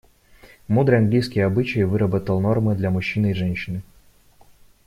[0.67, 3.83] Мудрый английский обычай выработал нормы для мужчины и женщины.